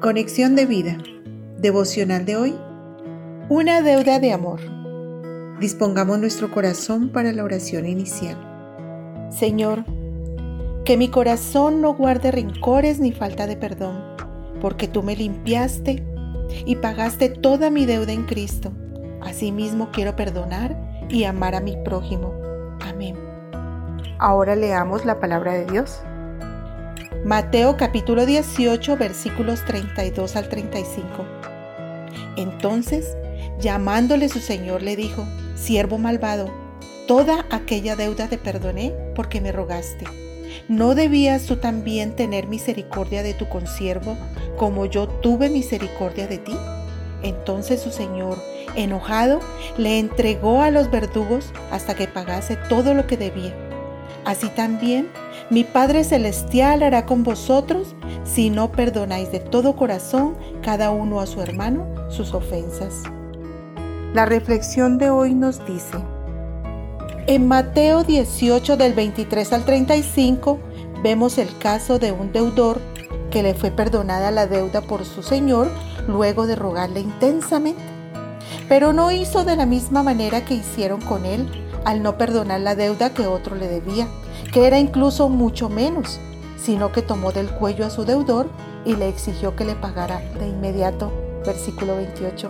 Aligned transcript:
Conexión 0.00 0.56
de 0.56 0.64
vida. 0.64 0.96
Devocional 1.58 2.24
de 2.24 2.34
hoy. 2.34 2.54
Una 3.50 3.82
deuda 3.82 4.18
de 4.18 4.32
amor. 4.32 4.58
Dispongamos 5.60 6.18
nuestro 6.18 6.50
corazón 6.50 7.10
para 7.10 7.34
la 7.34 7.44
oración 7.44 7.84
inicial. 7.84 8.38
Señor, 9.30 9.84
que 10.86 10.96
mi 10.96 11.10
corazón 11.10 11.82
no 11.82 11.92
guarde 11.92 12.32
rencores 12.32 12.98
ni 12.98 13.12
falta 13.12 13.46
de 13.46 13.58
perdón, 13.58 14.02
porque 14.62 14.88
tú 14.88 15.02
me 15.02 15.14
limpiaste 15.14 16.02
y 16.64 16.76
pagaste 16.76 17.28
toda 17.28 17.68
mi 17.68 17.84
deuda 17.84 18.14
en 18.14 18.24
Cristo. 18.24 18.72
Asimismo 19.20 19.90
quiero 19.92 20.16
perdonar 20.16 20.80
y 21.10 21.24
amar 21.24 21.54
a 21.54 21.60
mi 21.60 21.76
prójimo. 21.84 22.32
Amén. 22.80 23.16
Ahora 24.18 24.56
leamos 24.56 25.04
la 25.04 25.20
palabra 25.20 25.52
de 25.52 25.66
Dios. 25.66 26.00
Mateo 27.24 27.76
capítulo 27.76 28.24
18 28.24 28.96
versículos 28.96 29.62
32 29.66 30.36
al 30.36 30.48
35. 30.48 31.26
Entonces, 32.36 33.14
llamándole 33.60 34.30
su 34.30 34.40
señor, 34.40 34.80
le 34.80 34.96
dijo, 34.96 35.26
siervo 35.54 35.98
malvado, 35.98 36.50
toda 37.06 37.44
aquella 37.50 37.94
deuda 37.94 38.28
te 38.28 38.38
perdoné 38.38 38.94
porque 39.14 39.42
me 39.42 39.52
rogaste. 39.52 40.06
¿No 40.66 40.94
debías 40.94 41.44
tú 41.44 41.56
también 41.56 42.16
tener 42.16 42.46
misericordia 42.46 43.22
de 43.22 43.34
tu 43.34 43.50
consiervo 43.50 44.16
como 44.56 44.86
yo 44.86 45.06
tuve 45.06 45.50
misericordia 45.50 46.26
de 46.26 46.38
ti? 46.38 46.56
Entonces 47.22 47.82
su 47.82 47.90
señor, 47.90 48.38
enojado, 48.76 49.40
le 49.76 49.98
entregó 49.98 50.62
a 50.62 50.70
los 50.70 50.90
verdugos 50.90 51.52
hasta 51.70 51.94
que 51.94 52.08
pagase 52.08 52.56
todo 52.56 52.94
lo 52.94 53.06
que 53.06 53.18
debía. 53.18 53.69
Así 54.24 54.48
también 54.48 55.08
mi 55.50 55.64
Padre 55.64 56.04
Celestial 56.04 56.82
hará 56.82 57.06
con 57.06 57.24
vosotros 57.24 57.94
si 58.24 58.50
no 58.50 58.70
perdonáis 58.70 59.32
de 59.32 59.40
todo 59.40 59.76
corazón 59.76 60.36
cada 60.62 60.90
uno 60.90 61.20
a 61.20 61.26
su 61.26 61.40
hermano 61.40 61.86
sus 62.10 62.34
ofensas. 62.34 63.02
La 64.14 64.26
reflexión 64.26 64.98
de 64.98 65.10
hoy 65.10 65.34
nos 65.34 65.64
dice, 65.66 65.98
en 67.26 67.46
Mateo 67.46 68.02
18 68.02 68.76
del 68.76 68.92
23 68.94 69.52
al 69.52 69.64
35 69.64 70.58
vemos 71.02 71.38
el 71.38 71.56
caso 71.58 71.98
de 71.98 72.12
un 72.12 72.32
deudor 72.32 72.80
que 73.30 73.42
le 73.42 73.54
fue 73.54 73.70
perdonada 73.70 74.30
la 74.30 74.46
deuda 74.46 74.80
por 74.80 75.04
su 75.04 75.22
Señor 75.22 75.70
luego 76.08 76.46
de 76.46 76.56
rogarle 76.56 77.00
intensamente. 77.00 77.82
Pero 78.68 78.92
no 78.92 79.10
hizo 79.12 79.44
de 79.44 79.56
la 79.56 79.66
misma 79.66 80.02
manera 80.02 80.44
que 80.44 80.54
hicieron 80.54 81.00
con 81.00 81.24
él 81.24 81.48
al 81.84 82.02
no 82.02 82.18
perdonar 82.18 82.60
la 82.60 82.74
deuda 82.74 83.10
que 83.10 83.26
otro 83.26 83.56
le 83.56 83.68
debía, 83.68 84.06
que 84.52 84.66
era 84.66 84.78
incluso 84.78 85.28
mucho 85.28 85.68
menos, 85.68 86.20
sino 86.56 86.92
que 86.92 87.02
tomó 87.02 87.32
del 87.32 87.50
cuello 87.50 87.86
a 87.86 87.90
su 87.90 88.04
deudor 88.04 88.48
y 88.84 88.96
le 88.96 89.08
exigió 89.08 89.56
que 89.56 89.64
le 89.64 89.74
pagara 89.74 90.20
de 90.38 90.48
inmediato. 90.48 91.12
Versículo 91.44 91.96
28. 91.96 92.48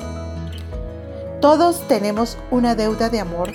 Todos 1.41 1.86
tenemos 1.86 2.36
una 2.51 2.75
deuda 2.75 3.08
de 3.08 3.20
amor 3.20 3.55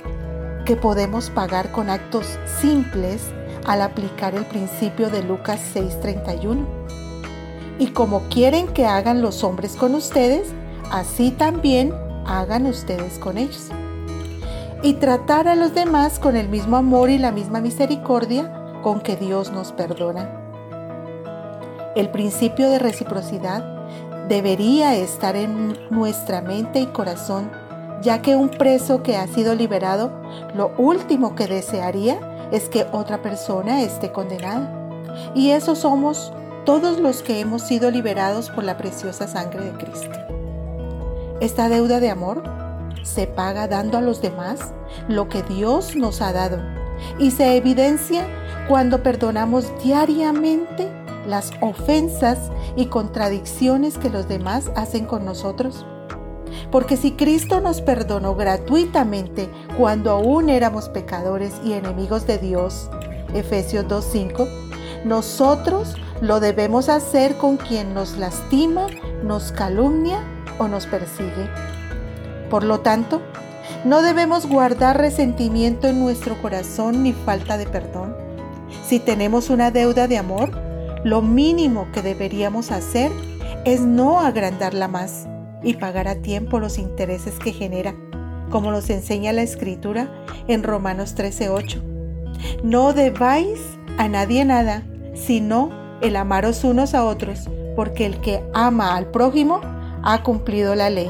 que 0.66 0.76
podemos 0.76 1.30
pagar 1.30 1.72
con 1.72 1.90
actos 1.90 2.26
simples 2.60 3.22
al 3.66 3.82
aplicar 3.82 4.34
el 4.34 4.46
principio 4.46 5.10
de 5.10 5.24
Lucas 5.24 5.60
6:31. 5.74 6.66
Y 7.78 7.88
como 7.88 8.22
quieren 8.30 8.68
que 8.68 8.86
hagan 8.86 9.22
los 9.22 9.44
hombres 9.44 9.76
con 9.76 9.96
ustedes, 9.96 10.48
así 10.92 11.32
también 11.32 11.94
hagan 12.26 12.66
ustedes 12.66 13.20
con 13.20 13.38
ellos 13.38 13.70
y 14.86 14.94
tratar 14.94 15.48
a 15.48 15.56
los 15.56 15.74
demás 15.74 16.20
con 16.20 16.36
el 16.36 16.48
mismo 16.48 16.78
amor 16.78 17.10
y 17.10 17.18
la 17.18 17.32
misma 17.32 17.60
misericordia 17.60 18.54
con 18.84 19.02
que 19.02 19.16
Dios 19.16 19.52
nos 19.52 19.72
perdona. 19.72 20.30
El 21.96 22.12
principio 22.12 22.70
de 22.70 22.78
reciprocidad 22.78 23.64
debería 24.28 24.96
estar 24.96 25.36
en 25.36 25.76
nuestra 25.90 26.42
mente 26.42 26.82
y 26.82 26.86
corazón, 26.86 27.50
ya 28.04 28.22
que 28.22 28.36
un 28.36 28.50
preso 28.50 29.02
que 29.02 29.18
ha 29.18 29.26
sido 29.26 29.56
liberado, 29.56 30.12
lo 30.54 30.72
último 30.78 31.34
que 31.34 31.48
desearía 31.48 32.20
es 32.52 32.70
que 32.70 32.86
otra 32.92 33.24
persona 33.24 33.82
esté 33.82 34.12
condenada. 34.12 34.72
Y 35.34 35.50
eso 35.50 35.74
somos 35.74 36.32
todos 36.64 37.00
los 37.00 37.24
que 37.24 37.40
hemos 37.40 37.64
sido 37.64 37.90
liberados 37.90 38.52
por 38.52 38.64
la 38.64 38.78
preciosa 38.78 39.28
sangre 39.28 39.62
de 39.66 39.72
Cristo. 39.72 40.16
Esta 41.42 41.70
deuda 41.70 42.00
de 42.00 42.12
amor 42.12 42.65
se 43.06 43.28
paga 43.28 43.68
dando 43.68 43.98
a 43.98 44.02
los 44.02 44.22
demás 44.22 44.74
lo 45.08 45.30
que 45.30 45.44
Dios 45.44 45.96
nos 45.96 46.22
ha 46.22 46.34
dado 46.34 46.60
y 47.20 47.32
se 47.32 47.56
evidencia 47.56 48.26
cuando 48.68 49.04
perdonamos 49.04 49.72
diariamente 49.84 50.90
las 51.28 51.52
ofensas 51.62 52.52
y 52.76 52.88
contradicciones 52.88 53.98
que 53.98 54.10
los 54.10 54.28
demás 54.28 54.72
hacen 54.76 55.06
con 55.06 55.26
nosotros. 55.26 55.86
Porque 56.72 56.98
si 56.98 57.12
Cristo 57.12 57.62
nos 57.62 57.82
perdonó 57.82 58.36
gratuitamente 58.36 59.50
cuando 59.78 60.12
aún 60.12 60.50
éramos 60.50 60.90
pecadores 60.90 61.54
y 61.64 61.74
enemigos 61.74 62.26
de 62.28 62.38
Dios, 62.38 62.90
Efesios 63.34 63.86
2.5, 63.86 64.48
nosotros 65.04 65.96
lo 66.22 66.40
debemos 66.40 66.90
hacer 66.90 67.38
con 67.38 67.58
quien 67.58 67.94
nos 67.94 68.18
lastima, 68.18 68.88
nos 69.24 69.52
calumnia 69.52 70.24
o 70.60 70.68
nos 70.68 70.86
persigue. 70.88 71.75
Por 72.50 72.64
lo 72.64 72.80
tanto, 72.80 73.22
no 73.84 74.02
debemos 74.02 74.48
guardar 74.48 74.98
resentimiento 74.98 75.88
en 75.88 76.00
nuestro 76.00 76.42
corazón 76.42 77.04
ni 77.04 77.14
falta 77.14 77.58
de 77.58 77.66
perdón. 77.66 78.16
Si 78.86 79.00
tenemos 79.00 79.50
una 79.50 79.72
deuda 79.72 80.08
de 80.08 80.18
amor, 80.18 80.52
lo 81.04 81.22
mínimo 81.22 81.88
que 81.92 82.02
deberíamos 82.02 82.72
hacer 82.72 83.12
es 83.64 83.82
no 83.82 84.20
agrandarla 84.20 84.88
más 84.88 85.28
y 85.64 85.76
pagar 85.76 86.08
a 86.08 86.16
tiempo 86.16 86.60
los 86.60 86.78
intereses 86.78 87.40
que 87.40 87.52
genera, 87.52 87.96
como 88.50 88.72
nos 88.72 88.90
enseña 88.90 89.34
la 89.34 89.42
escritura 89.42 90.10
en 90.48 90.64
Romanos 90.64 91.16
13:8. 91.16 91.82
No 92.64 92.94
debáis 92.94 93.60
a 93.98 94.08
nadie 94.08 94.46
nada, 94.46 94.84
sino 95.14 95.72
el 96.02 96.16
amaros 96.16 96.64
unos 96.64 96.94
a 96.94 97.04
otros, 97.04 97.50
porque 97.76 98.06
el 98.06 98.20
que 98.22 98.44
ama 98.54 98.96
al 98.96 99.08
prójimo 99.08 99.62
ha 100.04 100.22
cumplido 100.24 100.76
la 100.76 100.90
ley. 100.90 101.10